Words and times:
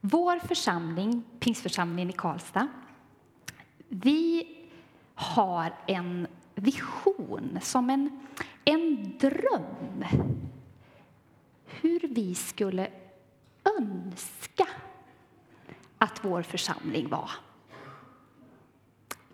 Vår 0.00 0.38
församling, 0.38 1.22
Pingstförsamlingen 1.40 2.10
i 2.10 2.12
Karlstad, 2.12 2.68
vi 3.88 4.46
har 5.14 5.74
en 5.86 6.26
vision, 6.54 7.58
som 7.62 7.90
en, 7.90 8.20
en 8.64 9.18
dröm 9.18 10.04
hur 11.80 12.00
vi 12.00 12.34
skulle 12.34 12.90
önska 13.80 14.68
att 15.98 16.24
vår 16.24 16.42
församling 16.42 17.08
var. 17.08 17.30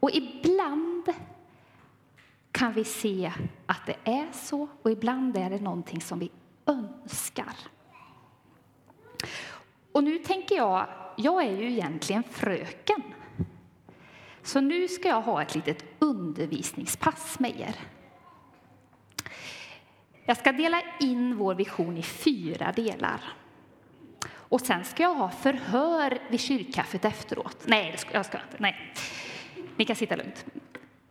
Och 0.00 0.10
ibland 0.10 1.12
kan 2.52 2.72
vi 2.72 2.84
se 2.84 3.32
att 3.66 3.86
det 3.86 3.96
är 4.04 4.32
så 4.32 4.68
och 4.82 4.90
ibland 4.90 5.36
är 5.36 5.50
det 5.50 5.60
någonting 5.60 6.00
som 6.00 6.18
vi 6.18 6.30
önskar. 6.66 7.54
Och 9.94 10.04
nu 10.04 10.18
tänker 10.18 10.56
jag, 10.56 10.86
jag 11.16 11.44
är 11.44 11.56
ju 11.56 11.70
egentligen 11.70 12.22
fröken. 12.22 13.02
Så 14.42 14.60
nu 14.60 14.88
ska 14.88 15.08
jag 15.08 15.22
ha 15.22 15.42
ett 15.42 15.54
litet 15.54 15.84
undervisningspass 15.98 17.38
med 17.38 17.60
er. 17.60 17.76
Jag 20.24 20.36
ska 20.36 20.52
dela 20.52 20.82
in 21.00 21.36
vår 21.36 21.54
vision 21.54 21.96
i 21.96 22.02
fyra 22.02 22.72
delar. 22.72 23.20
Och 24.32 24.60
sen 24.60 24.84
ska 24.84 25.02
jag 25.02 25.14
ha 25.14 25.30
förhör 25.30 26.18
vid 26.30 26.40
kyrkkaffet 26.40 27.04
efteråt. 27.04 27.58
Nej, 27.64 27.96
jag 28.12 28.26
ska 28.26 28.38
inte. 28.38 28.56
Nej. 28.58 28.94
Ni 29.76 29.84
kan 29.84 29.96
sitta 29.96 30.16
lugnt. 30.16 30.44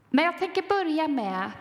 Men 0.09 0.25
jag 0.25 0.37
tänker 0.37 0.61
börja 0.69 1.07
med 1.07 1.51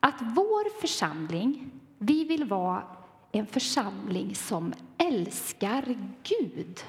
att 0.00 0.20
vår 0.20 0.80
församling, 0.80 1.70
vi 1.98 2.24
vill 2.24 2.44
vara 2.44 2.82
en 3.32 3.46
församling 3.46 4.34
som 4.34 4.72
älskar 4.98 5.98
Gud. 6.22 6.84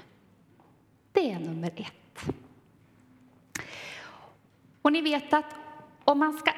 Det 1.11 1.31
är 1.31 1.39
nummer 1.39 1.71
ett. 1.75 2.35
Och 4.81 4.91
ni 4.91 5.01
vet 5.01 5.33
att 5.33 5.55
om 6.03 6.19
man 6.19 6.33
ska 6.33 6.51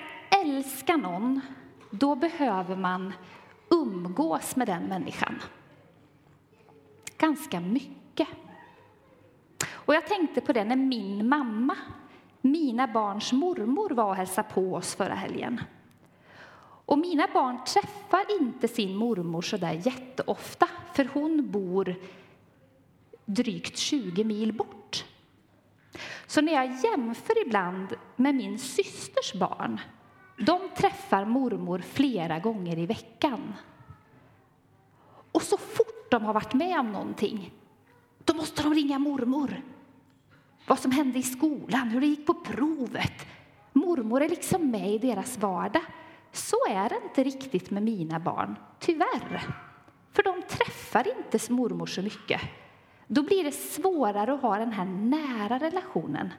älska 0.44 0.98
någon, 0.98 1.42
då 1.92 2.16
behöver 2.16 2.76
man 2.76 3.14
umgås 3.70 4.56
med 4.56 4.68
den 4.68 4.84
människan. 4.84 5.42
Ganska 7.18 7.60
mycket. 7.60 8.28
Och 9.72 9.96
jag 9.96 10.08
tänkte 10.08 10.42
på 10.42 10.54
det 10.54 10.64
när 10.64 10.76
min 10.76 11.30
mamma, 11.30 11.76
mina 12.42 12.88
barns 12.88 13.34
mormor, 13.34 13.90
var 13.90 14.10
och 14.10 14.16
hälsade 14.16 14.50
på 14.54 14.76
oss 14.76 14.96
förra 14.96 15.16
helgen. 15.16 15.62
Och 16.86 17.00
mina 17.00 17.28
barn 17.34 17.64
träffar 17.64 18.42
inte 18.42 18.68
sin 18.68 18.96
mormor 18.96 19.42
så 19.42 19.58
där 19.58 19.74
jätteofta, 19.74 20.68
för 20.94 21.10
hon 21.14 21.52
bor 21.52 21.96
drygt 23.26 23.78
20 23.78 24.24
mil 24.24 24.54
bort. 24.54 25.06
Så 26.28 26.42
när 26.42 26.54
jag 26.54 26.84
jämför 26.84 27.48
ibland 27.48 27.96
med 28.16 28.36
min 28.36 28.60
systers 28.60 29.34
barn, 29.34 29.80
de 30.38 30.60
träffar 30.78 31.26
mormor 31.26 31.80
flera 31.80 32.40
gånger 32.40 32.80
i 32.80 32.86
veckan. 32.86 33.54
Och 35.32 35.42
så 35.42 35.58
fort 35.58 36.12
de 36.12 36.24
har 36.24 36.34
varit 36.34 36.54
med 36.54 36.80
om 36.80 36.92
någonting, 36.92 37.54
då 38.24 38.34
måste 38.34 38.64
de 38.64 38.74
ringa 38.74 39.00
mormor. 39.00 39.62
Vad 40.68 40.80
som 40.80 40.92
hände 40.92 41.20
i 41.20 41.24
skolan, 41.24 41.90
hur 41.90 42.02
det 42.02 42.08
gick 42.08 42.26
på 42.26 42.34
provet. 42.34 43.28
Mormor 43.74 44.24
är 44.24 44.30
liksom 44.30 44.72
med 44.72 44.92
i 44.92 44.98
deras 44.98 45.38
vardag. 45.38 45.82
Så 46.36 46.56
är 46.70 46.90
det 46.90 47.00
inte 47.04 47.24
riktigt 47.24 47.72
med 47.72 47.84
mina 47.84 48.20
barn, 48.20 48.56
tyvärr. 48.80 49.56
För 50.12 50.24
de 50.24 50.42
träffar 50.42 51.08
inte 51.18 51.54
mormor 51.54 51.86
så 51.86 52.02
mycket. 52.02 52.42
Då 53.08 53.24
blir 53.24 53.44
det 53.44 53.52
svårare 53.52 54.34
att 54.34 54.42
ha 54.42 54.58
den 54.58 54.72
här 54.72 54.86
nära 54.86 55.60
relationen. 55.60 56.34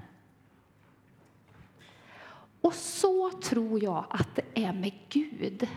Och 2.61 2.75
så 2.75 3.30
tror 3.30 3.83
jag 3.83 4.05
att 4.11 4.34
det 4.34 4.64
är 4.64 4.72
med 4.72 4.93
Gud. 5.09 5.69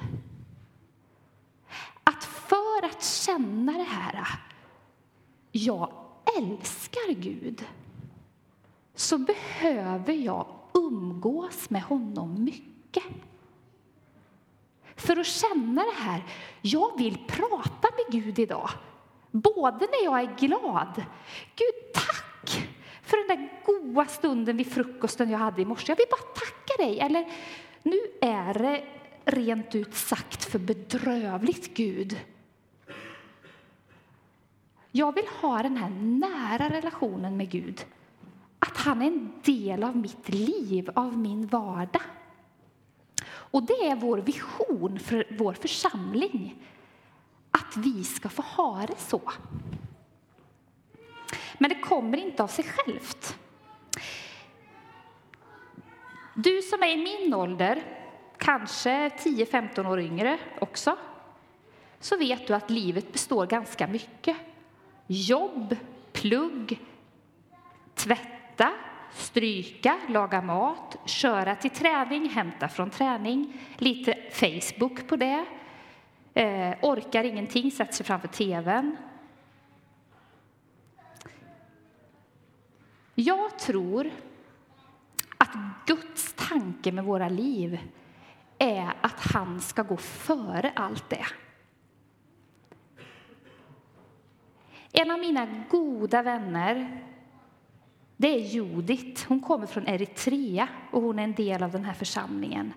Att 2.03 2.23
för 2.23 2.85
att 2.85 3.03
känna 3.03 3.71
det 3.71 3.83
här, 3.83 4.27
jag 5.51 5.91
älskar 6.37 7.13
Gud, 7.13 7.65
så 8.95 9.17
behöver 9.17 10.13
jag 10.13 10.47
umgås 10.73 11.69
med 11.69 11.83
honom 11.83 12.43
mycket. 12.43 13.03
För 14.99 15.19
att 15.19 15.25
känna 15.25 15.83
det 15.83 16.03
här, 16.03 16.23
jag 16.61 16.97
vill 16.97 17.17
prata 17.27 17.87
med 17.97 18.23
Gud 18.23 18.39
idag. 18.39 18.69
Både 19.31 19.79
när 19.79 20.03
jag 20.03 20.21
är 20.21 20.35
glad, 20.37 21.03
Gud 21.55 21.93
tack 21.93 22.69
för 23.03 23.27
den 23.27 23.37
där 23.37 23.63
goda 23.65 24.05
stunden 24.05 24.57
vid 24.57 24.71
frukosten 24.71 25.29
jag 25.29 25.39
hade 25.39 25.61
i 25.61 25.65
morse. 25.65 25.91
Jag 25.91 25.95
vill 25.95 26.05
bara 26.09 26.33
tacka 26.33 26.83
dig. 26.83 26.99
Eller 26.99 27.27
nu 27.83 27.99
är 28.21 28.53
det 28.53 28.83
rent 29.25 29.75
ut 29.75 29.95
sagt 29.95 30.45
för 30.45 30.59
bedrövligt, 30.59 31.73
Gud. 31.73 32.19
Jag 34.91 35.15
vill 35.15 35.27
ha 35.41 35.63
den 35.63 35.77
här 35.77 35.89
nära 35.99 36.69
relationen 36.69 37.37
med 37.37 37.49
Gud. 37.49 37.85
Att 38.59 38.77
han 38.77 39.01
är 39.01 39.07
en 39.07 39.31
del 39.43 39.83
av 39.83 39.97
mitt 39.97 40.29
liv, 40.29 40.89
av 40.95 41.17
min 41.17 41.47
vardag. 41.47 42.01
Och 43.51 43.63
det 43.63 43.73
är 43.87 43.95
vår 43.95 44.17
vision 44.17 44.99
för 44.99 45.27
vår 45.37 45.53
församling, 45.53 46.55
att 47.51 47.77
vi 47.77 48.03
ska 48.03 48.29
få 48.29 48.41
ha 48.41 48.85
det 48.87 48.97
så. 48.97 49.31
Men 51.57 51.69
det 51.69 51.79
kommer 51.79 52.17
inte 52.17 52.43
av 52.43 52.47
sig 52.47 52.65
självt. 52.65 53.37
Du 56.35 56.61
som 56.61 56.83
är 56.83 56.87
i 56.87 56.97
min 56.97 57.33
ålder, 57.33 57.83
kanske 58.37 59.09
10-15 59.09 59.87
år 59.87 59.99
yngre 59.99 60.39
också, 60.61 60.97
så 61.99 62.17
vet 62.17 62.47
du 62.47 62.53
att 62.53 62.69
livet 62.69 63.11
består 63.11 63.45
ganska 63.45 63.87
mycket. 63.87 64.37
Jobb, 65.07 65.75
plugg, 66.11 66.79
tvätta, 67.95 68.71
stryka, 69.11 69.97
laga 70.07 70.41
mat, 70.41 70.97
köra 71.05 71.55
till 71.55 71.71
träning, 71.71 72.29
hämta 72.29 72.67
från 72.69 72.89
träning, 72.89 73.59
lite 73.77 74.17
Facebook 74.31 75.07
på 75.07 75.15
det, 75.15 75.45
eh, 76.33 76.75
orkar 76.81 77.23
ingenting, 77.23 77.71
sätter 77.71 77.93
sig 77.93 78.05
framför 78.05 78.27
tvn. 78.27 78.97
Jag 83.15 83.59
tror 83.59 84.11
att 85.37 85.55
Guds 85.87 86.33
tanke 86.33 86.91
med 86.91 87.03
våra 87.03 87.29
liv 87.29 87.79
är 88.57 88.93
att 89.01 89.19
han 89.33 89.61
ska 89.61 89.83
gå 89.83 89.97
före 89.97 90.71
allt 90.75 91.09
det. 91.09 91.25
En 94.91 95.11
av 95.11 95.19
mina 95.19 95.63
goda 95.69 96.21
vänner 96.21 97.03
det 98.21 98.35
är 98.35 98.39
Judit. 98.39 99.25
Hon 99.27 99.39
kommer 99.39 99.65
från 99.65 99.87
Eritrea 99.87 100.67
och 100.91 101.01
hon 101.01 101.19
är 101.19 101.23
en 101.23 101.33
del 101.33 101.63
av 101.63 101.71
den 101.71 101.85
här 101.85 101.93
församlingen. 101.93 102.73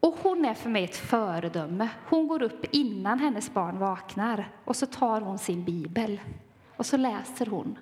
Och 0.00 0.16
hon 0.22 0.44
är 0.44 0.54
för 0.54 0.70
mig 0.70 0.84
ett 0.84 0.96
föredöme. 0.96 1.88
Hon 2.08 2.28
går 2.28 2.42
upp 2.42 2.64
innan 2.70 3.18
hennes 3.18 3.54
barn 3.54 3.78
vaknar 3.78 4.48
och 4.64 4.76
så 4.76 4.86
tar 4.86 5.20
hon 5.20 5.38
sin 5.38 5.64
bibel 5.64 6.20
och 6.76 6.86
så 6.86 6.96
läser 6.96 7.46
hon. 7.46 7.78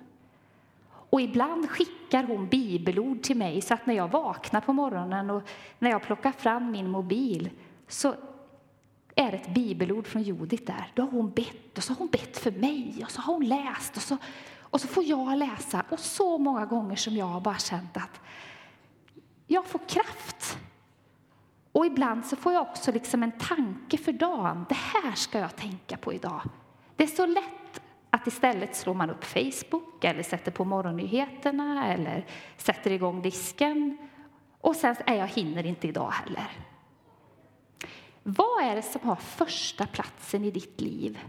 Och 1.09 1.21
ibland 1.21 1.69
skickar 1.69 2.23
hon 2.23 2.47
bibelord 2.47 3.21
till 3.21 3.37
mig 3.37 3.61
så 3.61 3.73
att 3.73 3.85
när 3.85 3.95
jag 3.95 4.11
vaknar 4.11 4.61
på 4.61 4.73
morgonen 4.73 5.29
och 5.29 5.43
när 5.79 5.89
jag 5.89 6.03
plockar 6.03 6.31
fram 6.31 6.71
min 6.71 6.89
mobil 6.89 7.49
så 7.87 8.15
är 9.15 9.31
det 9.31 9.37
ett 9.37 9.53
bibelord 9.53 10.07
från 10.07 10.23
Judit 10.23 10.67
där. 10.67 10.91
Då 10.93 11.01
har 11.01 11.09
hon 11.09 11.31
bett 11.31 11.77
och 11.77 11.83
så 11.83 11.93
har 11.93 11.97
hon 11.97 12.07
bett 12.07 12.37
för 12.37 12.51
mig 12.51 13.01
och 13.03 13.11
så 13.11 13.21
har 13.21 13.33
hon 13.33 13.47
läst 13.47 13.95
och 13.97 14.03
så 14.03 14.17
och 14.73 14.81
så 14.81 14.87
får 14.87 15.03
jag 15.03 15.37
läsa. 15.37 15.83
Och 15.89 15.99
så 15.99 16.37
många 16.37 16.65
gånger 16.65 16.95
som 16.95 17.15
jag 17.17 17.25
har 17.25 17.41
bara 17.41 17.57
känt 17.57 17.97
att 17.97 18.21
jag 19.47 19.65
får 19.65 19.79
kraft. 19.79 20.57
Och 21.71 21.85
ibland 21.85 22.25
så 22.25 22.35
får 22.35 22.53
jag 22.53 22.61
också 22.61 22.91
liksom 22.91 23.23
en 23.23 23.31
tanke 23.31 23.97
för 23.97 24.11
dagen. 24.11 24.65
Det 24.69 24.75
här 24.75 25.15
ska 25.15 25.39
jag 25.39 25.55
tänka 25.55 25.97
på 25.97 26.13
idag. 26.13 26.41
Det 26.95 27.03
är 27.03 27.07
så 27.07 27.25
lätt 27.25 27.81
att 28.09 28.27
istället 28.27 28.75
slår 28.75 28.93
man 28.93 29.09
upp 29.09 29.23
Facebook 29.23 30.03
eller 30.03 30.23
sätter 30.23 30.51
på 30.51 30.65
morgonnyheterna 30.65 31.87
eller 31.93 32.25
sätter 32.57 32.91
igång 32.91 33.21
disken. 33.21 33.97
Och 34.61 34.75
sen 34.75 34.95
är 35.05 35.15
jag 35.15 35.27
hinner 35.27 35.65
inte 35.65 35.87
idag 35.87 36.11
heller. 36.11 36.51
Vad 38.23 38.63
är 38.63 38.75
det 38.75 38.81
som 38.81 39.09
har 39.09 39.15
första 39.15 39.87
platsen 39.87 40.45
i 40.45 40.51
ditt 40.51 40.81
liv? 40.81 41.19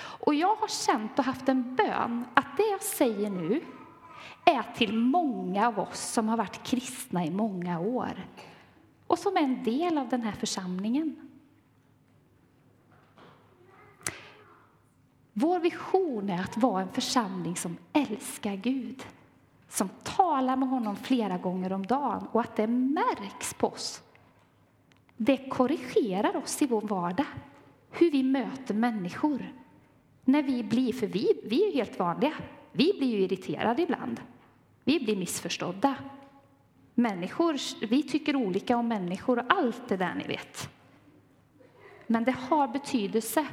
Och 0.00 0.34
jag 0.34 0.56
har 0.56 0.68
känt 0.68 1.18
och 1.18 1.24
haft 1.24 1.48
en 1.48 1.76
bön 1.76 2.24
att 2.34 2.56
det 2.56 2.66
jag 2.70 2.82
säger 2.82 3.30
nu 3.30 3.60
är 4.44 4.74
till 4.76 4.98
många 4.98 5.68
av 5.68 5.78
oss 5.78 6.00
som 6.00 6.28
har 6.28 6.36
varit 6.36 6.62
kristna 6.62 7.24
i 7.24 7.30
många 7.30 7.80
år 7.80 8.26
och 9.06 9.18
som 9.18 9.36
är 9.36 9.40
en 9.40 9.64
del 9.64 9.98
av 9.98 10.08
den 10.08 10.22
här 10.22 10.32
församlingen. 10.32 11.30
Vår 15.32 15.60
vision 15.60 16.30
är 16.30 16.40
att 16.40 16.56
vara 16.56 16.82
en 16.82 16.92
församling 16.92 17.56
som 17.56 17.76
älskar 17.92 18.56
Gud, 18.56 19.06
som 19.68 19.88
talar 20.02 20.56
med 20.56 20.68
honom 20.68 20.96
flera 20.96 21.38
gånger 21.38 21.72
om 21.72 21.86
dagen 21.86 22.26
och 22.32 22.40
att 22.40 22.56
det 22.56 22.66
märks 22.66 23.54
på 23.54 23.66
oss. 23.66 24.02
Det 25.16 25.48
korrigerar 25.48 26.36
oss 26.36 26.62
i 26.62 26.66
vår 26.66 26.82
vardag, 26.82 27.26
hur 27.90 28.10
vi 28.10 28.22
möter 28.22 28.74
människor. 28.74 29.52
När 30.30 30.42
vi 30.42 30.62
blir, 30.62 30.92
för 30.92 31.06
vi, 31.06 31.40
vi 31.44 31.68
är 31.68 31.72
helt 31.72 31.98
vanliga, 31.98 32.32
vi 32.72 32.92
blir 32.98 33.08
ju 33.08 33.20
irriterade 33.20 33.82
ibland. 33.82 34.20
Vi 34.84 35.00
blir 35.00 35.16
missförstådda. 35.16 35.94
Människor, 36.94 37.86
vi 37.86 38.02
tycker 38.02 38.36
olika 38.36 38.76
om 38.76 38.88
människor 38.88 39.38
och 39.38 39.44
allt 39.48 39.88
det 39.88 39.96
där 39.96 40.14
ni 40.14 40.24
vet. 40.24 40.70
Men 42.06 42.24
det 42.24 42.34
har 42.48 42.68
betydelse. 42.68 43.46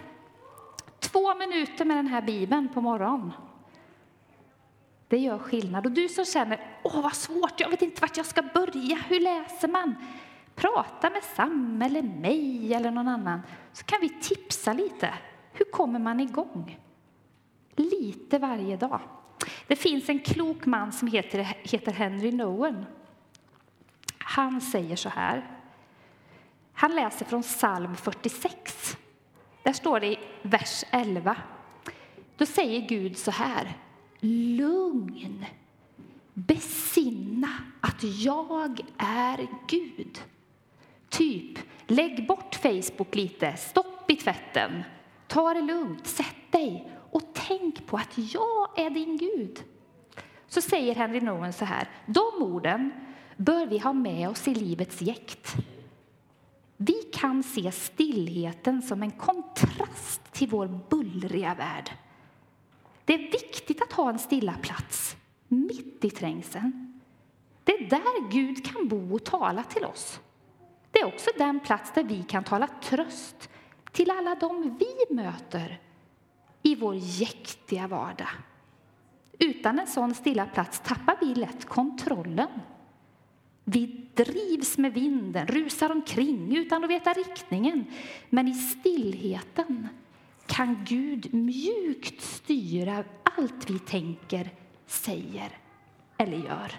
Två 0.99 1.35
minuter 1.35 1.85
med 1.85 1.97
den 1.97 2.07
här 2.07 2.21
bibeln 2.21 2.69
på 2.73 2.81
morgonen. 2.81 3.31
Det 5.07 5.17
gör 5.17 5.37
skillnad. 5.37 5.85
Och 5.85 5.91
du 5.91 6.09
som 6.09 6.25
känner, 6.25 6.79
åh 6.83 7.01
vad 7.01 7.13
svårt, 7.13 7.59
jag 7.59 7.69
vet 7.69 7.81
inte 7.81 8.01
vart 8.01 8.17
jag 8.17 8.25
ska 8.25 8.41
börja, 8.41 8.95
hur 8.95 9.19
läser 9.19 9.67
man? 9.67 9.95
Prata 10.55 11.09
med 11.09 11.23
Sam 11.23 11.81
eller 11.81 12.01
mig 12.01 12.73
eller 12.73 12.91
någon 12.91 13.07
annan, 13.07 13.41
så 13.73 13.85
kan 13.85 13.99
vi 14.01 14.09
tipsa 14.09 14.73
lite. 14.73 15.13
Hur 15.57 15.71
kommer 15.71 15.99
man 15.99 16.19
igång? 16.19 16.79
Lite 17.75 18.39
varje 18.39 18.77
dag. 18.77 18.99
Det 19.67 19.75
finns 19.75 20.09
en 20.09 20.19
klok 20.19 20.65
man 20.65 20.91
som 20.91 21.07
heter, 21.07 21.57
heter 21.63 21.91
Henry 21.91 22.31
Nowen. 22.31 22.85
Han 24.17 24.61
säger 24.61 24.95
så 24.95 25.09
här. 25.09 25.51
Han 26.73 26.95
läser 26.95 27.25
från 27.25 27.41
psalm 27.41 27.95
46. 27.95 28.97
Där 29.63 29.73
står 29.73 29.99
det 29.99 30.07
i 30.07 30.19
vers 30.41 30.83
11. 30.91 31.37
Då 32.37 32.45
säger 32.45 32.87
Gud 32.87 33.17
så 33.17 33.31
här. 33.31 33.77
Lugn. 34.19 35.45
Besinna 36.33 37.49
att 37.81 38.03
jag 38.03 38.79
är 38.97 39.47
Gud. 39.67 40.21
Typ, 41.09 41.59
lägg 41.87 42.27
bort 42.27 42.55
Facebook 42.55 43.15
lite, 43.15 43.57
stopp 43.57 44.11
i 44.11 44.15
tvätten. 44.15 44.83
Ta 45.27 45.53
det 45.53 45.61
lugnt, 45.61 46.07
sätt 46.07 46.51
dig 46.51 46.91
och 47.11 47.21
tänk 47.33 47.85
på 47.85 47.97
att 47.97 48.17
jag 48.17 48.79
är 48.79 48.89
din 48.89 49.17
Gud. 49.17 49.63
Så 50.47 50.61
säger 50.61 50.95
Henry 50.95 51.21
Nowen 51.21 51.53
så 51.53 51.65
här. 51.65 51.89
De 52.05 52.43
orden 52.43 52.91
bör 53.37 53.65
vi 53.65 53.77
ha 53.77 53.93
med 53.93 54.29
oss 54.29 54.47
i 54.47 54.55
livets 54.55 55.01
jäkt. 55.01 55.55
Vi 56.77 56.93
kan 56.93 57.43
se 57.43 57.71
stillheten 57.71 58.81
som 58.81 59.03
en 59.03 59.11
kontrast 59.11 60.33
till 60.33 60.49
vår 60.49 60.79
bullriga 60.89 61.53
värld. 61.53 61.91
Det 63.05 63.13
är 63.13 63.31
viktigt 63.31 63.81
att 63.81 63.93
ha 63.93 64.09
en 64.09 64.19
stilla 64.19 64.53
plats 64.53 65.15
mitt 65.47 66.05
i 66.05 66.09
trängseln. 66.09 67.01
Det 67.63 67.71
är 67.71 67.89
där 67.89 68.31
Gud 68.31 68.65
kan 68.65 68.87
bo 68.87 69.15
och 69.15 69.23
tala 69.23 69.63
till 69.63 69.85
oss. 69.85 70.19
Det 70.91 70.99
är 70.99 71.05
också 71.05 71.29
den 71.37 71.59
plats 71.59 71.91
där 71.93 72.03
vi 72.03 72.23
kan 72.23 72.43
tala 72.43 72.67
tröst 72.81 73.49
till 73.97 74.11
alla 74.11 74.35
dem 74.35 74.77
vi 74.79 75.15
möter 75.15 75.79
i 76.63 76.75
vår 76.75 76.95
jäktiga 76.95 77.87
vardag. 77.87 78.29
Utan 79.39 79.79
en 79.79 79.87
sån 79.87 80.15
stilla 80.15 80.45
plats 80.45 80.79
tappar 80.79 81.17
vi 81.21 81.35
lätt 81.35 81.65
kontrollen. 81.65 82.47
Vi 83.63 84.09
drivs 84.13 84.77
med 84.77 84.93
vinden, 84.93 85.47
rusar 85.47 85.89
omkring 85.89 86.57
utan 86.57 86.83
att 86.83 86.89
veta 86.89 87.13
riktningen. 87.13 87.85
Men 88.29 88.47
i 88.47 88.53
stillheten 88.53 89.87
kan 90.45 90.85
Gud 90.85 91.33
mjukt 91.33 92.21
styra 92.21 93.03
allt 93.23 93.69
vi 93.69 93.79
tänker, 93.79 94.49
säger 94.85 95.57
eller 96.17 96.37
gör. 96.37 96.71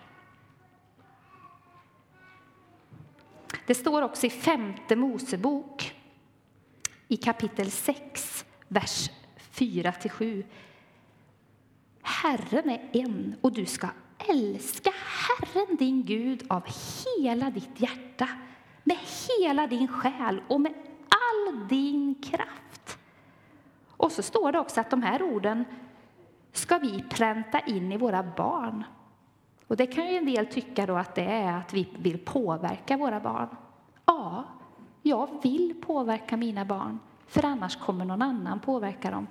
Det 3.67 3.75
står 3.75 4.03
också 4.03 4.27
i 4.27 4.31
femte 4.31 4.97
Mosebok 4.97 5.88
i 7.09 7.17
kapitel 7.17 7.71
6, 7.71 8.45
vers 8.69 9.11
4-7. 9.53 10.45
Herren 12.03 12.71
är 12.71 12.91
en 12.93 13.37
och 13.41 13.53
du 13.53 13.67
ska 13.67 13.89
älska 14.19 14.91
Herren 14.91 15.77
din 15.77 16.05
Gud 16.05 16.45
av 16.49 16.63
hela 16.67 17.51
ditt 17.51 17.81
hjärta, 17.81 18.29
med 18.85 18.97
hela 19.29 19.67
din 19.67 19.89
själ 19.89 20.43
och 20.49 20.61
med 20.61 20.75
all 21.09 21.69
din 21.69 22.15
kraft. 22.23 22.99
Och 23.89 24.13
så 24.13 24.23
står 24.23 24.53
det 24.53 24.59
också 24.59 24.81
att 24.81 24.91
de 24.91 25.03
här 25.03 25.23
orden 25.23 25.65
ska 26.53 26.79
vi 26.79 27.05
pränta 27.11 27.61
in 27.61 27.93
i 27.93 27.97
våra 27.97 28.23
barn. 28.23 28.85
Och 29.67 29.77
det 29.77 29.87
kan 29.87 30.09
ju 30.09 30.17
en 30.17 30.27
del 30.27 30.47
tycka 30.47 30.87
då 30.87 30.97
att 30.97 31.15
det 31.15 31.25
är 31.25 31.53
att 31.53 31.75
vi 31.75 31.89
vill 31.99 32.19
påverka 32.19 32.97
våra 32.97 33.21
barn. 33.21 33.49
Ja, 34.05 34.45
jag 35.09 35.43
vill 35.43 35.75
påverka 35.81 36.37
mina 36.37 36.65
barn, 36.65 36.99
för 37.27 37.45
annars 37.45 37.77
kommer 37.77 38.05
någon 38.05 38.23
annan 38.23 38.61
påverka 38.61 39.11
dem. 39.11 39.27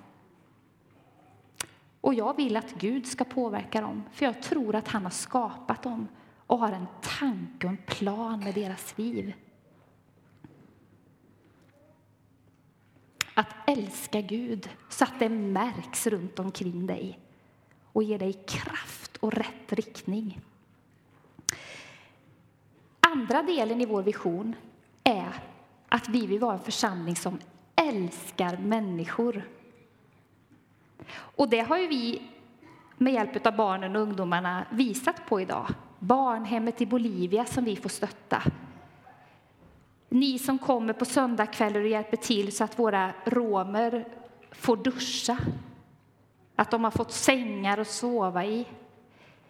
Och 2.00 2.14
jag 2.14 2.36
vill 2.36 2.56
att 2.56 2.74
Gud 2.74 3.06
ska 3.06 3.24
påverka 3.24 3.80
dem, 3.80 4.02
för 4.12 4.26
jag 4.26 4.42
tror 4.42 4.74
att 4.74 4.88
han 4.88 5.02
har 5.02 5.10
skapat 5.10 5.82
dem 5.82 6.08
och 6.46 6.58
har 6.58 6.72
en 6.72 6.86
tanke 7.18 7.66
och 7.66 7.72
en 7.72 7.78
plan 7.86 8.38
med 8.38 8.54
deras 8.54 8.98
liv. 8.98 9.34
Att 13.34 13.54
älska 13.66 14.20
Gud 14.20 14.68
så 14.88 15.04
att 15.04 15.18
det 15.18 15.28
märks 15.28 16.06
runt 16.06 16.38
omkring 16.38 16.86
dig 16.86 17.18
och 17.92 18.02
ger 18.02 18.18
dig 18.18 18.32
kraft 18.32 19.16
och 19.16 19.32
rätt 19.32 19.72
riktning. 19.72 20.40
Andra 23.00 23.42
delen 23.42 23.80
i 23.80 23.86
vår 23.86 24.02
vision 24.02 24.54
att 26.08 26.14
vi 26.14 26.26
vill 26.26 26.40
vara 26.40 26.54
en 26.54 26.60
församling 26.60 27.16
som 27.16 27.38
älskar 27.76 28.56
människor. 28.56 29.42
Och 31.10 31.48
det 31.48 31.60
har 31.60 31.78
ju 31.78 31.86
vi 31.86 32.22
med 32.96 33.12
hjälp 33.12 33.46
av 33.46 33.56
barnen 33.56 33.96
och 33.96 34.02
ungdomarna 34.02 34.66
visat 34.70 35.26
på 35.26 35.40
idag. 35.40 35.66
Barnhemmet 35.98 36.80
i 36.80 36.86
Bolivia 36.86 37.44
som 37.44 37.64
vi 37.64 37.76
får 37.76 37.88
stötta. 37.88 38.42
Ni 40.08 40.38
som 40.38 40.58
kommer 40.58 40.92
på 40.92 41.04
söndagskvällar 41.04 41.80
och 41.80 41.88
hjälper 41.88 42.16
till 42.16 42.56
så 42.56 42.64
att 42.64 42.78
våra 42.78 43.12
romer 43.24 44.08
får 44.50 44.76
duscha. 44.76 45.38
Att 46.56 46.70
de 46.70 46.84
har 46.84 46.90
fått 46.90 47.12
sängar 47.12 47.78
att 47.78 47.88
sova 47.88 48.44
i. 48.44 48.66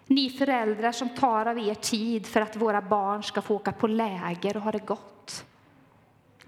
Ni 0.07 0.31
föräldrar 0.31 0.93
som 0.93 1.09
tar 1.09 1.47
av 1.47 1.59
er 1.59 1.75
tid 1.75 2.27
för 2.27 2.41
att 2.41 2.57
våra 2.57 2.83
barn 2.83 3.23
ska 3.23 3.43
få 3.43 3.55
åka 3.55 3.73
på 3.73 3.87
läger 3.87 4.57
och 4.57 4.62
ha 4.62 4.73
det 4.73 4.87
gott. 4.87 5.48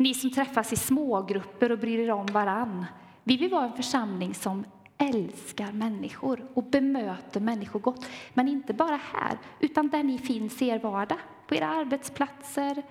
Ni 0.00 0.14
som 0.14 0.30
träffas 0.30 0.72
i 0.72 0.76
smågrupper 0.76 1.72
och 1.72 1.78
bryr 1.78 1.98
er 1.98 2.10
om 2.10 2.26
varann. 2.26 2.86
Vi 3.24 3.36
vill 3.36 3.50
vara 3.50 3.64
en 3.64 3.76
församling 3.76 4.34
som 4.34 4.64
älskar 4.98 5.72
människor 5.72 6.48
och 6.54 6.64
bemöter 6.64 7.40
människor 7.40 7.80
gott. 7.80 8.06
Men 8.34 8.48
inte 8.48 8.74
bara 8.74 8.96
här, 8.96 9.38
utan 9.58 9.88
där 9.88 10.02
ni 10.02 10.18
finns 10.18 10.62
i 10.62 10.68
er 10.68 10.78
vardag. 10.78 11.18
På 11.46 11.54
era 11.54 11.68
arbetsplatser, 11.68 12.82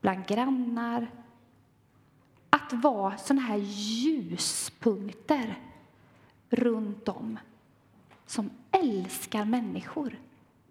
bland 0.00 0.26
grannar. 0.26 1.10
Att 2.50 2.72
vara 2.72 3.16
sådana 3.16 3.42
här 3.42 3.58
ljuspunkter 3.58 5.58
runt 6.50 7.08
om 7.08 7.38
som 8.26 8.50
älskar 8.70 9.44
människor. 9.44 10.18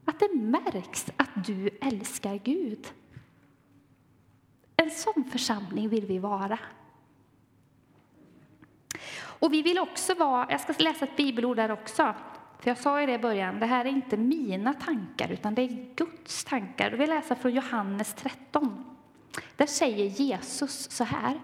Att 0.05 0.19
det 0.19 0.33
märks 0.33 1.05
att 1.17 1.45
du 1.45 1.69
älskar 1.81 2.35
Gud. 2.35 2.87
En 4.77 4.91
sån 4.91 5.23
församling 5.31 5.89
vill 5.89 6.05
vi 6.05 6.19
vara. 6.19 6.59
Och 9.17 9.53
vi 9.53 9.61
vill 9.61 9.79
också 9.79 10.13
vara, 10.13 10.47
jag 10.49 10.61
ska 10.61 10.73
läsa 10.77 11.05
ett 11.05 11.17
bibelord 11.17 11.57
där 11.57 11.71
också, 11.71 12.13
för 12.59 12.69
jag 12.69 12.77
sa 12.77 13.01
i 13.01 13.05
det 13.05 13.13
i 13.13 13.19
början, 13.19 13.59
det 13.59 13.65
här 13.65 13.85
är 13.85 13.89
inte 13.89 14.17
mina 14.17 14.73
tankar 14.73 15.31
utan 15.31 15.55
det 15.55 15.61
är 15.61 15.95
Guds 15.95 16.43
tankar. 16.43 16.91
Vi 16.91 17.07
läser 17.07 17.35
från 17.35 17.53
Johannes 17.53 18.13
13. 18.13 18.95
Där 19.55 19.65
säger 19.65 20.05
Jesus 20.05 20.91
så 20.91 21.03
här. 21.03 21.39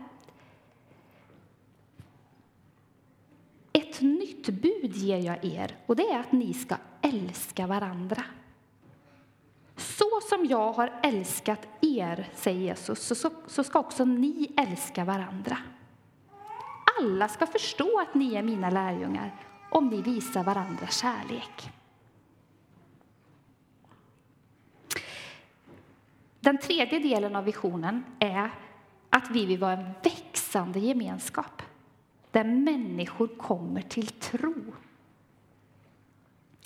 Ett 3.73 4.01
nytt 4.01 4.49
bud 4.49 4.95
ger 4.95 5.17
jag 5.17 5.45
er, 5.45 5.77
och 5.85 5.95
det 5.95 6.03
är 6.03 6.19
att 6.19 6.31
ni 6.31 6.53
ska 6.53 6.75
älska 7.01 7.67
varandra. 7.67 8.23
Så 9.81 10.21
som 10.29 10.45
jag 10.45 10.73
har 10.73 10.99
älskat 11.03 11.67
er, 11.81 12.29
säger 12.35 12.59
Jesus, 12.59 12.99
så, 12.99 13.15
så, 13.15 13.29
så 13.47 13.63
ska 13.63 13.79
också 13.79 14.05
ni 14.05 14.51
älska 14.57 15.05
varandra. 15.05 15.57
Alla 16.99 17.27
ska 17.27 17.47
förstå 17.47 17.99
att 17.99 18.15
ni 18.15 18.35
är 18.35 18.41
mina 18.41 18.69
lärjungar 18.69 19.35
om 19.71 19.87
ni 19.87 20.01
visar 20.01 20.43
varandra 20.43 20.87
kärlek. 20.87 21.71
Den 26.39 26.57
tredje 26.57 26.99
delen 26.99 27.35
av 27.35 27.43
visionen 27.43 28.03
är 28.19 28.51
att 29.09 29.29
vi 29.31 29.45
vill 29.45 29.59
vara 29.59 29.73
en 29.73 29.93
växande 30.03 30.79
gemenskap. 30.79 31.61
där 32.31 32.43
människor 32.43 33.27
kommer 33.27 33.81
till 33.81 34.07
tro. 34.07 34.73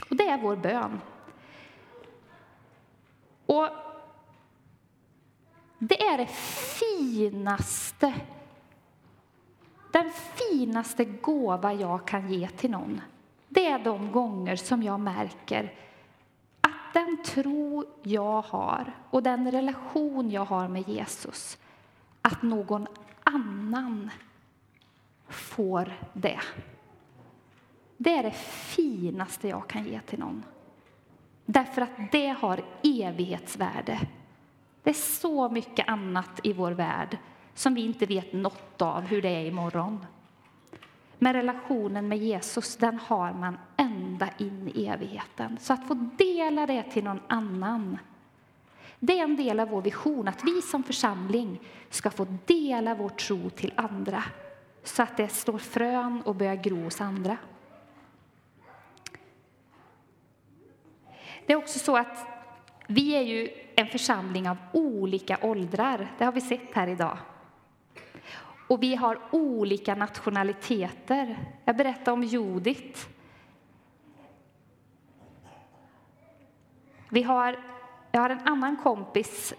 Och 0.09 0.15
det 0.15 0.29
är 0.29 0.41
vår 0.41 0.55
bön. 0.55 1.01
Och 3.45 3.69
det 5.79 6.03
är 6.03 6.17
det 6.17 6.29
finaste, 6.79 8.13
den 9.91 10.11
finaste 10.11 11.05
gåva 11.05 11.73
jag 11.73 12.07
kan 12.07 12.33
ge 12.33 12.47
till 12.47 12.71
någon. 12.71 13.01
Det 13.49 13.65
är 13.67 13.79
de 13.79 14.11
gånger 14.11 14.55
som 14.55 14.83
jag 14.83 14.99
märker 14.99 15.73
att 16.61 16.93
den 16.93 17.23
tro 17.23 17.85
jag 18.03 18.41
har 18.41 18.93
och 19.09 19.23
den 19.23 19.51
relation 19.51 20.31
jag 20.31 20.45
har 20.45 20.67
med 20.67 20.89
Jesus, 20.89 21.57
att 22.21 22.41
någon 22.41 22.87
annan 23.23 24.09
får 25.27 25.93
det. 26.13 26.39
Det 27.97 28.17
är 28.17 28.23
det 28.23 28.35
finaste 28.75 29.47
jag 29.47 29.67
kan 29.67 29.85
ge 29.85 29.99
till 29.99 30.19
någon. 30.19 30.43
Därför 31.45 31.81
att 31.81 32.11
det 32.11 32.27
har 32.27 32.61
evighetsvärde. 32.83 33.99
Det 34.83 34.89
är 34.89 34.93
så 34.93 35.49
mycket 35.49 35.89
annat 35.89 36.39
i 36.43 36.53
vår 36.53 36.71
värld 36.71 37.17
som 37.53 37.73
vi 37.73 37.85
inte 37.85 38.05
vet 38.05 38.33
något 38.33 38.81
av 38.81 39.01
hur 39.01 39.21
det 39.21 39.29
är 39.29 39.45
imorgon. 39.45 40.05
Men 41.17 41.33
relationen 41.33 42.07
med 42.07 42.17
Jesus, 42.17 42.77
den 42.77 42.99
har 42.99 43.33
man 43.33 43.57
ända 43.77 44.29
in 44.37 44.71
i 44.75 44.85
evigheten. 44.85 45.57
Så 45.61 45.73
att 45.73 45.87
få 45.87 45.93
dela 46.17 46.65
det 46.65 46.83
till 46.83 47.03
någon 47.03 47.19
annan, 47.27 47.97
det 48.99 49.19
är 49.19 49.23
en 49.23 49.35
del 49.35 49.59
av 49.59 49.69
vår 49.69 49.81
vision, 49.81 50.27
att 50.27 50.43
vi 50.43 50.61
som 50.61 50.83
församling 50.83 51.59
ska 51.89 52.09
få 52.09 52.27
dela 52.45 52.95
vår 52.95 53.09
tro 53.09 53.49
till 53.49 53.73
andra, 53.75 54.23
så 54.83 55.03
att 55.03 55.17
det 55.17 55.27
står 55.27 55.57
frön 55.57 56.21
och 56.21 56.35
börjar 56.35 56.55
gro 56.55 56.83
hos 56.83 57.01
andra. 57.01 57.37
Det 61.45 61.53
är 61.53 61.57
också 61.57 61.79
så 61.79 61.97
att 61.97 62.27
vi 62.87 63.15
är 63.15 63.21
ju 63.21 63.49
en 63.75 63.87
församling 63.87 64.49
av 64.49 64.57
olika 64.71 65.37
åldrar. 65.41 66.11
Det 66.17 66.25
har 66.25 66.31
vi 66.31 66.41
sett 66.41 66.73
här 66.73 66.87
idag. 66.87 67.17
Och 68.67 68.83
vi 68.83 68.95
har 68.95 69.19
olika 69.31 69.95
nationaliteter. 69.95 71.37
Jag 71.65 71.77
berättade 71.77 72.11
om 72.11 72.23
Judit. 72.23 73.07
Vi 77.09 77.23
har, 77.23 77.59
jag 78.11 78.21
har 78.21 78.29
en 78.29 78.47
annan 78.47 78.77
kompis 78.77 79.53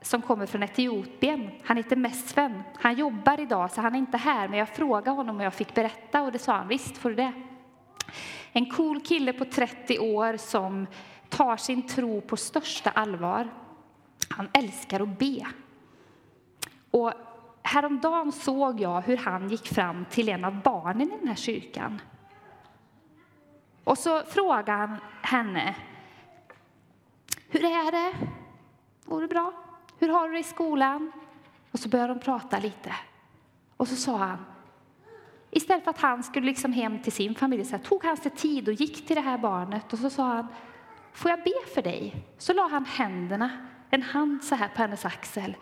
som 0.00 0.22
kommer 0.22 0.46
från 0.46 0.62
Etiopien. 0.62 1.50
Han 1.64 1.76
heter 1.76 1.96
Mesven. 1.96 2.62
Han 2.80 2.94
jobbar 2.94 3.40
idag, 3.40 3.70
så 3.70 3.80
han 3.80 3.94
är 3.94 3.98
inte 3.98 4.16
här. 4.16 4.48
Men 4.48 4.58
jag 4.58 4.68
frågade 4.68 5.16
honom 5.16 5.36
om 5.36 5.42
jag 5.42 5.54
fick 5.54 5.74
berätta 5.74 6.22
och 6.22 6.32
det 6.32 6.38
sa 6.38 6.52
han, 6.52 6.68
visst 6.68 6.98
får 6.98 7.10
du 7.10 7.16
det. 7.16 7.32
En 8.52 8.70
cool 8.70 9.00
kille 9.00 9.32
på 9.32 9.44
30 9.44 9.98
år 9.98 10.36
som 10.36 10.86
tar 11.28 11.56
sin 11.56 11.86
tro 11.86 12.20
på 12.20 12.36
största 12.36 12.90
allvar. 12.90 13.48
Han 14.28 14.48
älskar 14.52 15.00
att 15.00 15.18
be. 15.18 15.46
Och 16.90 17.12
häromdagen 17.62 18.32
såg 18.32 18.80
jag 18.80 19.00
hur 19.00 19.16
han 19.16 19.48
gick 19.48 19.66
fram 19.66 20.04
till 20.10 20.28
en 20.28 20.44
av 20.44 20.62
barnen 20.62 21.12
i 21.12 21.16
den 21.18 21.28
här 21.28 21.34
kyrkan. 21.34 22.00
Och 23.84 23.98
så 23.98 24.22
frågade 24.22 24.72
han 24.72 24.96
henne. 25.22 25.76
Hur 27.48 27.64
är 27.64 27.92
det? 27.92 28.16
Går 29.04 29.20
det 29.20 29.28
bra? 29.28 29.52
Hur 29.98 30.08
har 30.08 30.28
du 30.28 30.34
det 30.34 30.40
i 30.40 30.42
skolan? 30.42 31.12
Och 31.70 31.78
så 31.78 31.88
började 31.88 32.14
de 32.14 32.20
prata 32.20 32.58
lite. 32.58 32.94
Och 33.76 33.88
så 33.88 33.96
sa 33.96 34.16
han, 34.16 34.44
istället 35.50 35.84
för 35.84 35.90
att 35.90 36.00
han 36.00 36.22
skulle 36.22 36.46
liksom 36.46 36.72
hem 36.72 37.02
till 37.02 37.12
sin 37.12 37.34
familj, 37.34 37.64
så 37.64 37.76
här, 37.76 37.84
tog 37.84 38.04
han 38.04 38.16
sig 38.16 38.30
tid 38.30 38.68
och 38.68 38.74
gick 38.74 39.06
till 39.06 39.16
det 39.16 39.22
här 39.22 39.38
barnet 39.38 39.92
och 39.92 39.98
så 39.98 40.10
sa 40.10 40.24
han, 40.24 40.46
får 41.12 41.30
jag 41.30 41.42
be 41.44 41.70
för 41.74 41.82
dig? 41.82 42.26
Så 42.38 42.52
la 42.52 42.68
han 42.68 42.84
händerna, 42.84 43.50
en 43.90 44.02
hand 44.02 44.44
så 44.44 44.54
här 44.54 44.68
på 44.68 44.82
hennes 44.82 45.04
axel 45.04 45.56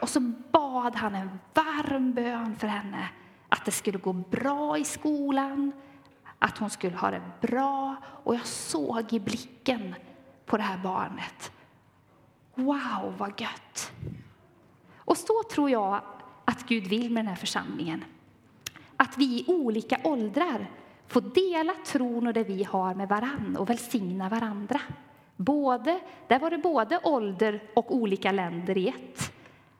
och 0.00 0.08
så 0.08 0.20
bad 0.50 0.96
han 0.96 1.14
en 1.14 1.38
varm 1.54 2.12
bön 2.12 2.56
för 2.56 2.66
henne 2.66 3.08
att 3.48 3.64
det 3.64 3.70
skulle 3.70 3.98
gå 3.98 4.12
bra 4.12 4.78
i 4.78 4.84
skolan, 4.84 5.72
att 6.38 6.58
hon 6.58 6.70
skulle 6.70 6.96
ha 6.96 7.10
det 7.10 7.22
bra. 7.40 7.96
Och 8.24 8.34
jag 8.34 8.46
såg 8.46 9.12
i 9.12 9.20
blicken 9.20 9.94
på 10.46 10.56
det 10.56 10.62
här 10.62 10.78
barnet. 10.78 11.52
Wow, 12.54 13.14
vad 13.18 13.40
gött! 13.40 13.92
Och 14.96 15.16
så 15.16 15.42
tror 15.50 15.70
jag 15.70 16.00
att 16.44 16.66
Gud 16.66 16.86
vill 16.86 17.10
med 17.10 17.24
den 17.24 17.28
här 17.28 17.36
församlingen. 17.36 18.04
Att 18.96 19.18
vi 19.18 19.24
i 19.24 19.44
olika 19.48 19.98
åldrar 20.04 20.70
få 21.08 21.20
dela 21.20 21.74
tron 21.86 22.26
och 22.26 22.32
det 22.32 22.44
vi 22.44 22.64
har 22.64 22.94
med 22.94 23.08
varann 23.08 23.56
och 23.56 23.70
välsigna 23.70 24.28
varandra. 24.28 24.80
Både, 25.36 26.00
där 26.26 26.38
var 26.38 26.50
det 26.50 26.58
både 26.58 27.00
ålder 27.04 27.62
och 27.74 27.94
olika 27.94 28.32
länder 28.32 28.78
i 28.78 28.88
ett. 28.88 29.32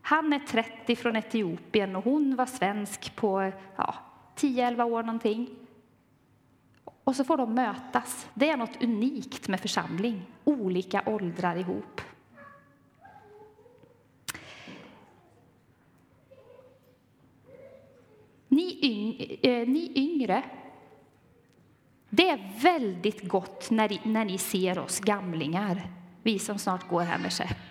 Han 0.03 0.33
är 0.33 0.39
30 0.39 0.97
från 0.97 1.17
Etiopien 1.17 1.97
och 1.97 2.05
hon 2.05 2.37
var 2.37 2.47
svensk 2.47 3.17
på 3.17 3.53
ja, 3.77 3.95
10-11 4.37 4.83
år 4.83 5.03
någonting. 5.03 5.49
Och 7.05 7.17
så 7.17 7.25
får 7.25 7.37
de 7.37 7.55
mötas. 7.55 8.29
Det 8.35 8.51
är 8.51 8.57
något 8.57 8.83
unikt 8.83 9.49
med 9.49 9.61
församling. 9.61 10.23
Olika 10.45 11.03
åldrar 11.07 11.57
ihop. 11.57 12.01
Ni, 18.49 18.79
yng, 18.83 19.39
eh, 19.43 19.69
ni 19.69 19.93
yngre, 19.95 20.45
det 22.09 22.29
är 22.29 22.63
väldigt 22.63 23.29
gott 23.29 23.71
när, 23.71 24.01
när 24.03 24.25
ni 24.25 24.39
ser 24.39 24.79
oss 24.79 25.01
gamlingar, 25.01 25.83
vi 26.23 26.39
som 26.39 26.59
snart 26.59 26.89
går 26.89 27.03
här 27.03 27.19
med 27.19 27.33
käpp 27.33 27.69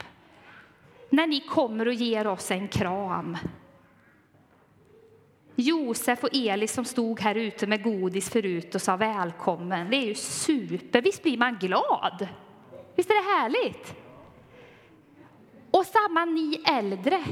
när 1.10 1.28
ni 1.28 1.40
kommer 1.40 1.88
och 1.88 1.94
ger 1.94 2.28
oss 2.28 2.52
en 2.52 2.68
kram. 2.68 3.38
Josef 5.56 6.24
och 6.24 6.30
Elis 6.34 6.74
som 6.74 6.86
stod 6.86 7.20
här 7.20 7.36
ute 7.36 7.68
med 7.68 7.84
godis 7.84 8.30
förut 8.30 8.76
och 8.76 8.82
sa 8.82 8.96
välkommen. 8.96 9.90
Det 9.90 9.96
är 9.96 10.06
ju 10.06 10.16
super. 10.16 11.02
Visst 11.02 11.24
blir 11.24 11.38
man 11.38 11.58
glad? 11.58 12.28
Visst 12.96 13.10
är 13.10 13.16
det 13.16 13.40
härligt? 13.40 13.96
Och 15.72 15.86
samma 15.86 16.26
ni 16.26 16.62
äldre. 16.66 17.24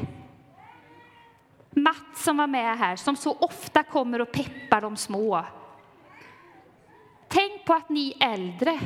Mats 1.69 2.24
som 2.24 2.38
var 2.38 2.47
med 2.47 2.77
här, 2.77 2.95
som 2.95 3.15
så 3.15 3.33
ofta 3.33 3.83
kommer 3.83 4.21
och 4.21 4.31
peppar 4.31 4.81
de 4.81 4.97
små. 4.97 5.45
Tänk 7.36 7.65
på 7.65 7.74
att 7.74 7.89
ni 7.89 8.18
äldre, 8.20 8.80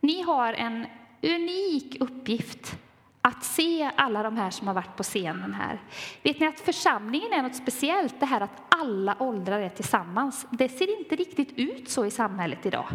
ni 0.00 0.22
har 0.22 0.52
en 0.52 0.86
unik 1.22 1.96
uppgift 2.00 2.78
att 3.22 3.44
se 3.44 3.90
alla 3.96 4.22
de 4.22 4.36
här 4.36 4.50
som 4.50 4.66
har 4.66 4.74
varit 4.74 4.96
på 4.96 5.02
scenen 5.02 5.54
här. 5.54 5.80
Vet 6.22 6.40
ni 6.40 6.46
att 6.46 6.60
församlingen 6.60 7.32
är 7.32 7.42
något 7.42 7.56
speciellt, 7.56 8.20
det 8.20 8.26
här 8.26 8.40
att 8.40 8.62
alla 8.68 9.16
åldrar 9.18 9.60
är 9.60 9.68
tillsammans. 9.68 10.46
Det 10.50 10.68
ser 10.68 10.98
inte 11.00 11.16
riktigt 11.16 11.52
ut 11.56 11.90
så 11.90 12.04
i 12.04 12.10
samhället 12.10 12.66
idag. 12.66 12.86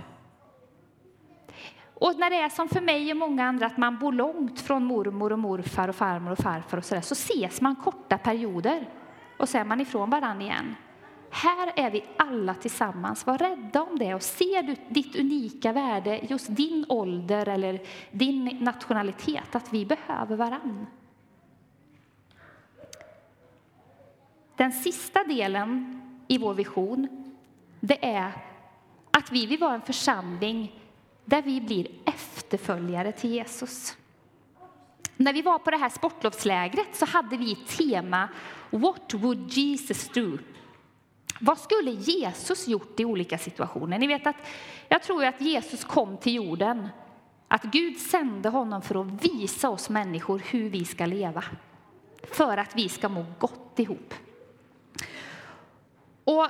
Och 1.93 2.15
när 2.19 2.29
det 2.29 2.35
är 2.35 2.49
som 2.49 2.69
för 2.69 2.81
mig 2.81 3.11
och 3.11 3.17
många 3.17 3.45
andra 3.45 3.65
att 3.65 3.77
man 3.77 3.99
bor 3.99 4.11
långt 4.11 4.61
från 4.61 4.85
mormor 4.85 5.31
och 5.33 5.39
morfar 5.39 5.87
och 5.87 5.95
farmor 5.95 6.31
och 6.31 6.39
farfar 6.39 6.77
och 6.77 6.85
sådär, 6.85 7.01
så 7.01 7.13
ses 7.13 7.61
man 7.61 7.75
korta 7.75 8.17
perioder 8.17 8.89
och 9.37 9.49
så 9.49 9.57
är 9.57 9.65
man 9.65 9.81
ifrån 9.81 10.09
varann 10.09 10.41
igen. 10.41 10.75
Här 11.35 11.73
är 11.75 11.91
vi 11.91 12.03
alla 12.17 12.53
tillsammans. 12.53 13.25
Var 13.25 13.37
rädda 13.37 13.81
om 13.81 13.99
det 13.99 14.15
och 14.15 14.21
se 14.21 14.77
ditt 14.89 15.15
unika 15.15 15.73
värde, 15.73 16.19
just 16.29 16.47
din 16.55 16.85
ålder 16.89 17.49
eller 17.49 17.81
din 18.11 18.57
nationalitet, 18.61 19.55
att 19.55 19.73
vi 19.73 19.85
behöver 19.85 20.35
varann. 20.35 20.85
Den 24.55 24.71
sista 24.71 25.23
delen 25.23 26.01
i 26.27 26.37
vår 26.37 26.53
vision, 26.53 27.07
det 27.79 28.05
är 28.05 28.31
att 29.11 29.31
vi 29.31 29.45
vill 29.45 29.59
vara 29.59 29.73
en 29.73 29.81
församling 29.81 30.79
där 31.25 31.41
vi 31.41 31.61
blir 31.61 31.87
efterföljare 32.05 33.11
till 33.11 33.31
Jesus. 33.31 33.97
När 35.17 35.33
vi 35.33 35.41
var 35.41 35.59
på 35.59 35.71
det 35.71 35.77
här 35.77 35.89
sportlovslägret 35.89 36.95
så 36.95 37.05
hade 37.05 37.37
vi 37.37 37.51
ett 37.51 37.77
tema 37.77 38.29
What 38.69 39.13
would 39.13 39.49
Jesus 39.49 40.09
do? 40.09 40.37
Vad 41.45 41.57
skulle 41.57 41.91
Jesus 41.91 42.67
gjort 42.67 42.99
i 42.99 43.05
olika 43.05 43.37
situationer? 43.37 43.99
Ni 43.99 44.07
vet 44.07 44.27
att 44.27 44.35
jag 44.89 45.03
tror 45.03 45.25
att 45.25 45.41
Jesus 45.41 45.83
kom 45.83 46.17
till 46.17 46.35
jorden, 46.35 46.89
att 47.47 47.63
Gud 47.63 47.97
sände 47.97 48.49
honom 48.49 48.81
för 48.81 49.01
att 49.01 49.25
visa 49.25 49.69
oss 49.69 49.89
människor 49.89 50.41
hur 50.45 50.69
vi 50.69 50.85
ska 50.85 51.05
leva, 51.05 51.43
för 52.31 52.57
att 52.57 52.75
vi 52.75 52.89
ska 52.89 53.09
må 53.09 53.25
gott 53.39 53.79
ihop. 53.79 54.13
Och 56.23 56.47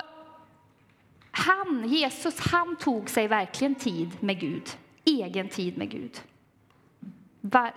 han, 1.30 1.88
Jesus, 1.88 2.40
han 2.40 2.76
tog 2.76 3.10
sig 3.10 3.28
verkligen 3.28 3.74
tid 3.74 4.10
med 4.20 4.40
Gud, 4.40 4.70
egen 5.04 5.48
tid 5.48 5.78
med 5.78 5.90
Gud. 5.90 6.20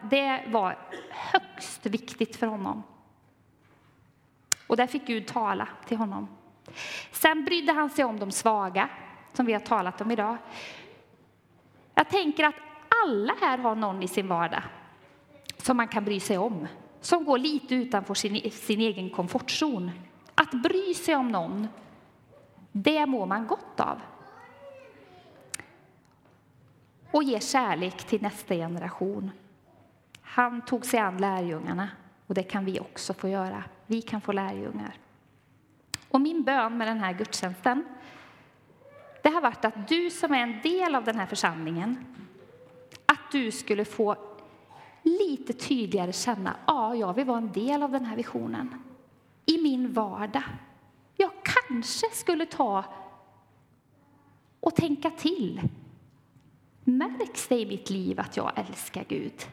Det 0.09 0.43
var 0.47 0.77
högst 1.09 1.85
viktigt 1.85 2.35
för 2.35 2.47
honom. 2.47 2.83
Och 4.67 4.77
där 4.77 4.87
fick 4.87 5.07
Gud 5.07 5.27
tala 5.27 5.67
till 5.87 5.97
honom. 5.97 6.36
Sen 7.11 7.45
brydde 7.45 7.73
han 7.73 7.89
sig 7.89 8.05
om 8.05 8.19
de 8.19 8.31
svaga, 8.31 8.89
som 9.33 9.45
vi 9.45 9.53
har 9.53 9.59
talat 9.59 10.01
om 10.01 10.11
idag. 10.11 10.37
Jag 11.95 12.09
tänker 12.09 12.43
att 12.43 12.55
alla 13.05 13.33
här 13.41 13.57
har 13.57 13.75
någon 13.75 14.03
i 14.03 14.07
sin 14.07 14.27
vardag 14.27 14.63
som 15.57 15.77
man 15.77 15.87
kan 15.87 16.05
bry 16.05 16.19
sig 16.19 16.37
om, 16.37 16.67
som 17.01 17.25
går 17.25 17.37
lite 17.37 17.75
utanför 17.75 18.13
sin, 18.13 18.51
sin 18.51 18.81
egen 18.81 19.09
komfortzon. 19.09 19.91
Att 20.35 20.51
bry 20.51 20.93
sig 20.93 21.15
om 21.15 21.27
någon, 21.27 21.67
det 22.71 23.05
mår 23.05 23.25
man 23.25 23.47
gott 23.47 23.79
av. 23.79 24.01
Och 27.11 27.23
ger 27.23 27.39
kärlek 27.39 28.03
till 28.03 28.21
nästa 28.21 28.55
generation. 28.55 29.31
Han 30.21 30.61
tog 30.61 30.85
sig 30.85 30.99
an 30.99 31.17
lärjungarna 31.17 31.89
och 32.27 32.33
det 32.33 32.43
kan 32.43 32.65
vi 32.65 32.79
också 32.79 33.13
få 33.13 33.27
göra. 33.27 33.63
Vi 33.85 34.01
kan 34.01 34.21
få 34.21 34.31
lärjungar. 34.31 34.93
Och 36.09 36.21
min 36.21 36.43
bön 36.43 36.77
med 36.77 36.87
den 36.87 36.99
här 36.99 37.13
gudstjänsten 37.13 37.85
det 39.23 39.29
har 39.29 39.41
varit 39.41 39.65
att 39.65 39.87
du 39.87 40.09
som 40.09 40.33
är 40.33 40.39
en 40.39 40.61
del 40.61 40.95
av 40.95 41.03
den 41.03 41.15
här 41.15 41.25
församlingen 41.25 42.05
att 43.05 43.31
du 43.31 43.51
skulle 43.51 43.85
få 43.85 44.15
lite 45.03 45.53
tydligare 45.53 46.13
känna 46.13 46.55
ja, 46.67 46.95
jag 46.95 47.13
vill 47.13 47.25
vara 47.25 47.37
en 47.37 47.51
del 47.51 47.83
av 47.83 47.91
den 47.91 48.05
här 48.05 48.15
visionen 48.15 48.83
i 49.45 49.57
min 49.57 49.93
vardag. 49.93 50.43
Jag 51.15 51.31
kanske 51.43 52.07
skulle 52.13 52.45
ta 52.45 52.83
och 54.59 54.75
tänka 54.75 55.09
till. 55.09 55.61
Märks 56.83 57.47
det 57.47 57.59
i 57.59 57.65
mitt 57.65 57.89
liv 57.89 58.19
att 58.19 58.37
jag 58.37 58.51
älskar 58.55 59.05
Gud? 59.07 59.47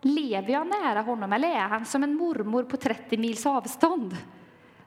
Lever 0.00 0.52
jag 0.52 0.66
nära 0.66 1.02
honom 1.02 1.32
eller 1.32 1.48
är 1.48 1.68
han 1.68 1.84
som 1.84 2.02
en 2.02 2.14
mormor 2.14 2.62
på 2.62 2.76
30 2.76 3.16
mils 3.16 3.46
avstånd 3.46 4.16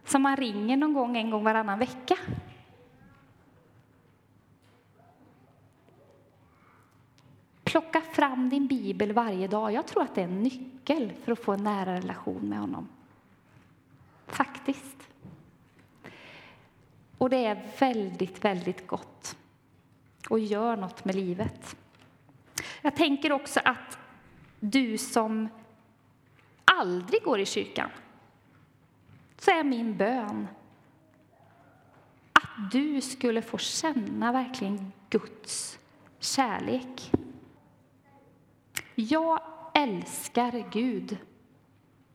som 0.05 0.21
man 0.21 0.37
ringer 0.37 0.77
någon 0.77 0.93
gång 0.93 1.17
en 1.17 1.29
gång 1.29 1.43
varannan 1.43 1.79
vecka? 1.79 2.17
Plocka 7.63 8.01
fram 8.01 8.49
din 8.49 8.67
bibel 8.67 9.13
varje 9.13 9.47
dag. 9.47 9.73
Jag 9.73 9.87
tror 9.87 10.03
att 10.03 10.15
det 10.15 10.21
är 10.21 10.25
en 10.25 10.43
nyckel 10.43 11.13
för 11.23 11.31
att 11.31 11.39
få 11.39 11.51
en 11.51 11.63
nära 11.63 11.95
relation 11.95 12.49
med 12.49 12.59
honom. 12.59 12.87
Faktiskt. 14.27 14.97
Och 17.17 17.29
det 17.29 17.45
är 17.45 17.71
väldigt, 17.79 18.45
väldigt 18.45 18.87
gott 18.87 19.37
och 20.29 20.39
gör 20.39 20.75
något 20.75 21.05
med 21.05 21.15
livet. 21.15 21.75
Jag 22.81 22.95
tänker 22.95 23.31
också 23.31 23.59
att 23.65 23.97
du 24.59 24.97
som 24.97 25.49
aldrig 26.65 27.23
går 27.23 27.39
i 27.39 27.45
kyrkan, 27.45 27.89
så 29.41 29.51
är 29.51 29.63
min 29.63 29.97
bön 29.97 30.47
att 32.33 32.71
du 32.71 33.01
skulle 33.01 33.41
få 33.41 33.57
känna 33.57 34.31
verkligen 34.31 34.91
Guds 35.09 35.79
kärlek. 36.19 37.11
Jag 38.95 39.41
älskar 39.73 40.69
Gud. 40.71 41.17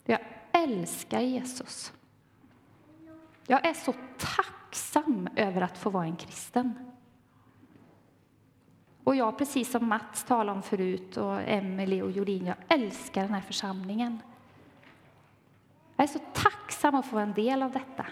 Jag 0.05 0.19
älskar 0.51 1.21
Jesus. 1.21 1.93
Jag 3.47 3.65
är 3.65 3.73
så 3.73 3.93
tacksam 4.17 5.29
över 5.35 5.61
att 5.61 5.77
få 5.77 5.89
vara 5.89 6.05
en 6.05 6.15
kristen. 6.15 6.91
Och 9.03 9.15
jag, 9.15 9.37
precis 9.37 9.71
som 9.71 9.87
Mats 9.87 10.23
talade 10.23 10.51
om 10.57 10.63
förut, 10.63 11.17
och 11.17 11.41
Emelie 11.41 12.03
och 12.03 12.11
Jolin, 12.11 12.45
jag 12.45 12.57
älskar 12.67 13.21
den 13.21 13.33
här 13.33 13.41
församlingen. 13.41 14.21
Jag 15.95 16.03
är 16.03 16.07
så 16.07 16.19
tacksam 16.33 16.56
att 16.83 17.05
få 17.05 17.15
vara 17.15 17.23
en 17.23 17.33
del 17.33 17.63
av 17.63 17.71
detta. 17.71 18.05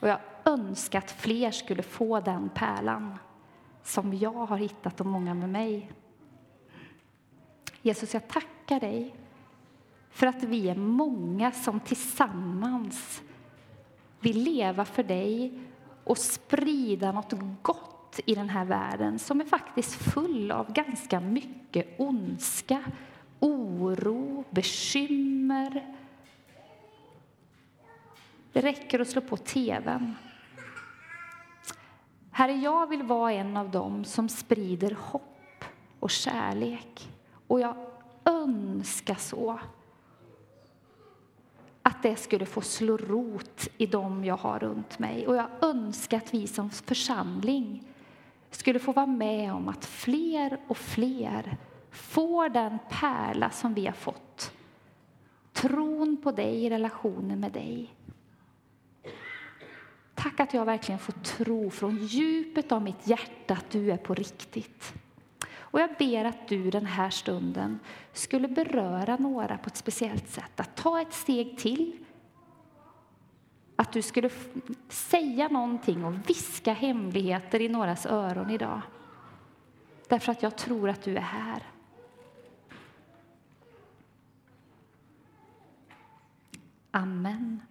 Och 0.00 0.08
jag 0.08 0.18
önskar 0.44 0.98
att 0.98 1.10
fler 1.10 1.50
skulle 1.50 1.82
få 1.82 2.20
den 2.20 2.48
pärlan 2.48 3.18
som 3.82 4.14
jag 4.14 4.46
har 4.46 4.56
hittat 4.56 5.00
och 5.00 5.06
många 5.06 5.34
med 5.34 5.48
mig. 5.48 5.92
Jesus, 7.82 8.14
jag 8.14 8.28
tackar 8.28 8.80
dig 8.80 9.14
för 10.10 10.26
att 10.26 10.42
vi 10.42 10.68
är 10.68 10.76
många 10.76 11.52
som 11.52 11.80
tillsammans 11.80 13.22
vill 14.20 14.42
leva 14.42 14.84
för 14.84 15.02
dig 15.02 15.60
och 16.04 16.18
sprida 16.18 17.12
något 17.12 17.32
gott 17.62 18.20
i 18.26 18.34
den 18.34 18.48
här 18.48 18.64
världen 18.64 19.18
som 19.18 19.40
är 19.40 19.44
faktiskt 19.44 19.94
full 19.94 20.50
av 20.50 20.72
ganska 20.72 21.20
mycket 21.20 22.00
ondska, 22.00 22.84
oro, 23.40 24.44
bekymmer. 24.50 25.96
Det 28.56 28.62
räcker 28.62 28.98
att 28.98 29.08
slå 29.08 29.20
på 29.20 29.36
tvn. 29.36 30.14
Herre, 32.30 32.52
jag 32.52 32.86
vill 32.86 33.02
vara 33.02 33.32
en 33.32 33.56
av 33.56 33.70
dem 33.70 34.04
som 34.04 34.28
sprider 34.28 34.96
hopp 35.00 35.64
och 36.00 36.10
kärlek. 36.10 37.08
Och 37.46 37.60
jag 37.60 37.76
önskar 38.24 39.14
så 39.14 39.58
att 41.82 42.02
det 42.02 42.16
skulle 42.16 42.46
få 42.46 42.60
slå 42.60 42.96
rot 42.96 43.68
i 43.78 43.86
dem 43.86 44.24
jag 44.24 44.36
har 44.36 44.58
runt 44.58 44.98
mig. 44.98 45.26
Och 45.26 45.36
jag 45.36 45.48
önskar 45.60 46.16
att 46.16 46.34
vi 46.34 46.46
som 46.46 46.70
församling 46.70 47.84
skulle 48.50 48.78
få 48.78 48.92
vara 48.92 49.06
med 49.06 49.52
om 49.52 49.68
att 49.68 49.84
fler 49.84 50.58
och 50.68 50.76
fler 50.76 51.56
får 51.90 52.48
den 52.48 52.78
pärla 52.90 53.50
som 53.50 53.74
vi 53.74 53.86
har 53.86 53.92
fått. 53.92 54.52
Tron 55.52 56.16
på 56.22 56.32
dig, 56.32 56.64
i 56.64 56.70
relationen 56.70 57.40
med 57.40 57.52
dig. 57.52 57.95
Tack 60.36 60.48
att 60.48 60.54
jag 60.54 60.64
verkligen 60.64 60.98
får 60.98 61.12
tro 61.12 61.70
från 61.70 61.96
djupet 61.96 62.72
av 62.72 62.82
mitt 62.82 63.06
hjärta 63.06 63.54
att 63.54 63.70
du 63.70 63.92
är 63.92 63.96
på 63.96 64.14
riktigt. 64.14 64.94
Och 65.56 65.80
jag 65.80 65.90
ber 65.98 66.24
att 66.24 66.48
du 66.48 66.70
den 66.70 66.86
här 66.86 67.10
stunden 67.10 67.78
skulle 68.12 68.48
beröra 68.48 69.16
några 69.16 69.58
på 69.58 69.66
ett 69.66 69.76
speciellt 69.76 70.28
sätt. 70.28 70.60
Att 70.60 70.76
ta 70.76 71.00
ett 71.00 71.12
steg 71.12 71.58
till. 71.58 71.98
Att 73.76 73.92
du 73.92 74.02
skulle 74.02 74.30
säga 74.88 75.48
någonting 75.48 76.04
och 76.04 76.14
viska 76.28 76.72
hemligheter 76.72 77.60
i 77.60 77.68
någras 77.68 78.06
öron 78.06 78.50
idag. 78.50 78.80
Därför 80.08 80.32
att 80.32 80.42
jag 80.42 80.56
tror 80.56 80.88
att 80.88 81.02
du 81.02 81.16
är 81.16 81.20
här. 81.20 81.62
Amen. 86.90 87.62